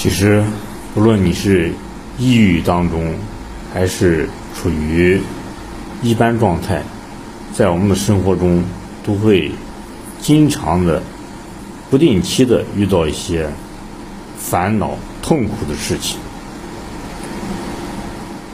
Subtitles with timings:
[0.00, 0.44] 其实，
[0.94, 1.72] 不论你是
[2.20, 3.16] 抑郁当中，
[3.74, 5.20] 还是处于
[6.02, 6.84] 一般状态，
[7.52, 8.62] 在我们的生活中
[9.04, 9.50] 都会
[10.20, 11.02] 经常的、
[11.90, 13.50] 不定期的遇到一些
[14.38, 16.16] 烦恼、痛苦的事情。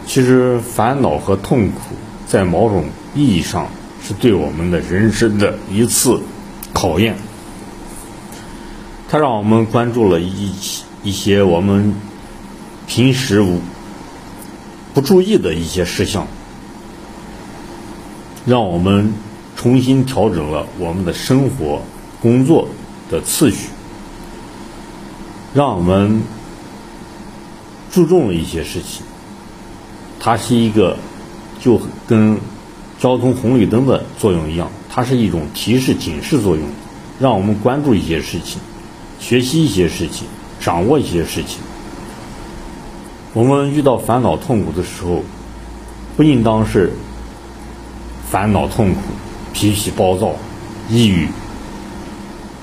[0.07, 1.95] 其实，烦恼和痛苦
[2.27, 3.69] 在某种意义上
[4.03, 6.23] 是对我们的人生的一次
[6.73, 7.15] 考验。
[9.11, 11.95] 它让我们关注了一起一些我们
[12.87, 13.61] 平时无
[14.95, 16.27] 不注意的一些事项，
[18.47, 19.13] 让我们
[19.55, 21.83] 重新调整了我们的生活、
[22.23, 22.67] 工作
[23.11, 23.69] 的次序，
[25.53, 26.23] 让我们
[27.93, 29.05] 注重了一些事情。
[30.19, 30.97] 它是一个
[31.61, 32.39] 就跟
[32.99, 36.67] 交通红绿灯的作用一样，它是一种提示、警示作用，
[37.21, 38.59] 让我们关注一些事情。
[39.21, 40.27] 学习一些事情，
[40.65, 41.59] 掌握一些事情。
[43.35, 45.23] 我们遇到烦恼痛苦的时候，
[46.17, 46.91] 不应当是
[48.31, 49.01] 烦恼痛苦、
[49.53, 50.37] 脾气暴躁、
[50.89, 51.29] 抑郁，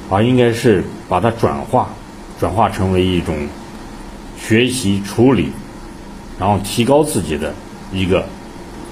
[0.10, 1.90] 而应该是把它转化，
[2.40, 3.48] 转化成为一种
[4.42, 5.52] 学习处理，
[6.40, 7.54] 然后提高自己的
[7.94, 8.26] 一个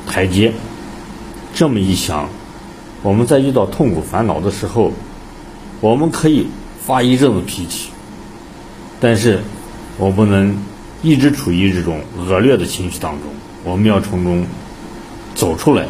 [0.05, 0.53] 台阶。
[1.55, 2.29] 这么一想，
[3.01, 4.91] 我们在遇到痛苦烦恼的时候，
[5.81, 6.45] 我们可以。
[6.81, 7.91] 发一阵子脾气，
[8.99, 9.39] 但是
[9.97, 10.57] 我不能
[11.01, 13.31] 一直处于这种恶劣的情绪当中。
[13.63, 14.45] 我们要从中
[15.35, 15.85] 走出来，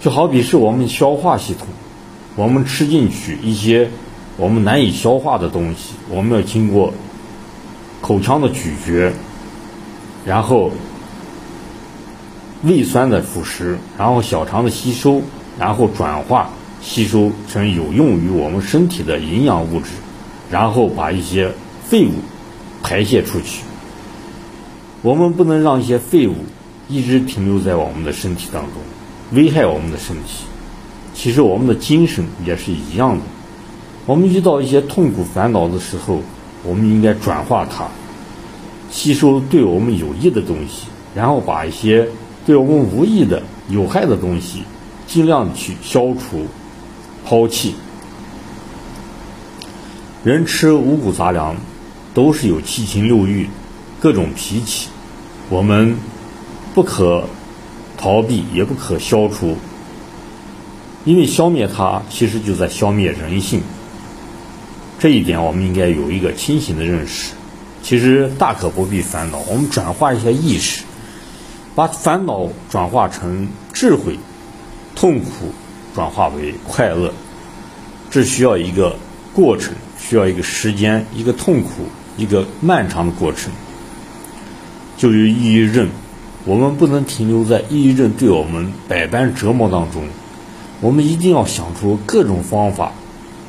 [0.00, 1.66] 就好比是我们消化系统，
[2.34, 3.90] 我们吃进去一些
[4.36, 6.92] 我们难以消化的东西，我们要经过
[8.00, 9.12] 口腔的咀嚼，
[10.24, 10.70] 然后
[12.62, 15.22] 胃酸的腐蚀，然后小肠的吸收，
[15.58, 16.50] 然后转化。
[16.82, 19.90] 吸收成有用于我们身体的营养物质，
[20.50, 21.50] 然后把一些
[21.84, 22.12] 废物
[22.82, 23.62] 排泄出去。
[25.02, 26.34] 我们不能让一些废物
[26.88, 28.72] 一直停留在我们的身体当中，
[29.32, 30.44] 危害我们的身体。
[31.14, 33.22] 其实我们的精神也是一样的。
[34.04, 36.20] 我们遇到一些痛苦烦恼的时候，
[36.62, 37.88] 我们应该转化它，
[38.90, 42.06] 吸收对我们有益的东西，然后把一些
[42.44, 44.62] 对我们无益的有害的东西
[45.06, 46.46] 尽量去消除。
[47.24, 47.74] 抛弃。
[50.26, 51.54] 人吃五谷杂粮，
[52.12, 53.48] 都是有七情六欲、
[54.00, 54.88] 各种脾气，
[55.48, 55.94] 我们
[56.74, 57.28] 不可
[57.96, 59.56] 逃避，也不可消除。
[61.04, 63.62] 因为消灭它，其实就在消灭人性。
[64.98, 67.34] 这一点，我们应该有一个清醒的认识。
[67.84, 70.82] 其实大可不必烦恼，我们转化一下意识，
[71.76, 74.18] 把烦恼转化成智慧，
[74.96, 75.52] 痛苦。
[75.94, 77.12] 转化为快乐，
[78.10, 78.96] 这需要一个
[79.36, 81.68] 过程，需要一个时间，一个痛苦，
[82.16, 83.52] 一个漫长的过程。
[84.96, 85.90] 就于抑郁症，
[86.46, 90.04] 我们不能停留在抑郁症对我们百般折磨当中，
[90.80, 92.94] 我们一定要想出各种方法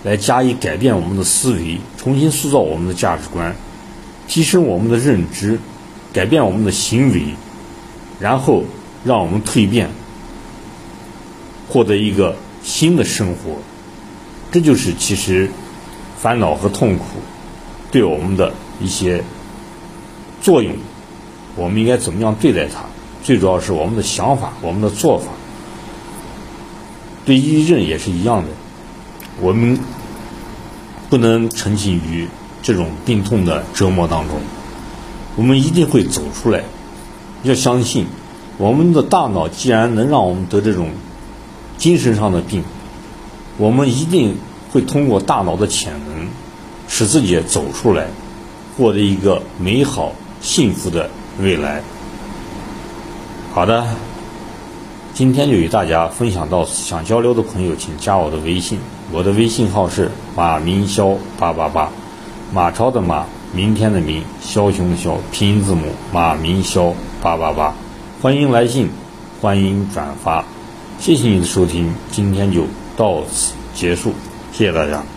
[0.03, 3.55] 来加以改变我们的思维，重新塑造我们的价值观，
[4.27, 5.57] 提升我们的认知，
[6.11, 7.27] 改变我们的行为，
[8.19, 8.65] 然后
[9.05, 9.89] 让我们蜕变。
[11.69, 13.61] 获得一个新的生活，
[14.51, 15.49] 这就是其实
[16.17, 17.05] 烦恼和痛苦
[17.91, 18.51] 对我们的
[18.81, 19.23] 一些
[20.41, 20.73] 作用。
[21.55, 22.81] 我们应该怎么样对待它？
[23.23, 25.31] 最主要是我们的想法，我们的做法。
[27.25, 28.49] 对抑郁症也是一样的，
[29.41, 29.79] 我们
[31.09, 32.27] 不能沉浸于
[32.61, 34.37] 这种病痛的折磨当中，
[35.35, 36.63] 我们一定会走出来。
[37.43, 38.05] 要相信，
[38.57, 40.89] 我们的大脑既然能让我们得这种。
[41.77, 42.63] 精神上的病，
[43.59, 44.35] 我们一定
[44.71, 46.27] 会通过大脑的潜能，
[46.87, 48.07] 使自己走出来，
[48.77, 51.81] 获得一个美好幸福的未来。
[53.53, 53.87] 好的，
[55.13, 58.77] 今天就与大家分享到，想交流的朋友请加我的微信，
[59.11, 61.89] 我的微信号是马明霄八八八，
[62.53, 67.73] 马超的马，明天的明，枭雄的枭，拼音字母马明霄八八八，
[68.21, 68.89] 欢迎来信，
[69.41, 70.45] 欢迎转发。
[70.99, 72.63] 谢谢你的收听，今天就
[72.95, 74.13] 到此结束，
[74.57, 75.16] 谢谢大家。